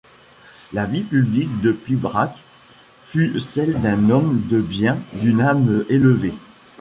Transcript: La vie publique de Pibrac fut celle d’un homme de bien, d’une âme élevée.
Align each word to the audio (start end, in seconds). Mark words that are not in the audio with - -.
La 0.73 0.87
vie 0.87 1.03
publique 1.03 1.61
de 1.61 1.71
Pibrac 1.71 2.35
fut 3.05 3.39
celle 3.39 3.79
d’un 3.81 4.09
homme 4.09 4.41
de 4.49 4.59
bien, 4.59 4.97
d’une 5.13 5.41
âme 5.41 5.85
élevée. 5.89 6.33